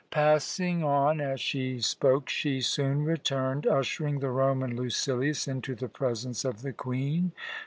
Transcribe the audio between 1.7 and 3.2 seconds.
spoke, she soon